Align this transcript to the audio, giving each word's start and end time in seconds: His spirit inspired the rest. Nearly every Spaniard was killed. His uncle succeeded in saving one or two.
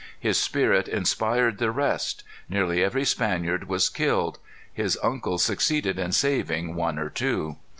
His 0.19 0.39
spirit 0.39 0.87
inspired 0.87 1.59
the 1.59 1.69
rest. 1.69 2.23
Nearly 2.49 2.83
every 2.83 3.05
Spaniard 3.05 3.69
was 3.69 3.87
killed. 3.87 4.39
His 4.73 4.97
uncle 5.03 5.37
succeeded 5.37 5.99
in 5.99 6.11
saving 6.11 6.73
one 6.73 6.97
or 6.97 7.11
two. 7.11 7.57